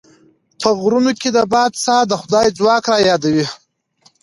[0.61, 3.45] په غرونو کې د باد ساه د خدای ځواک رايادوي.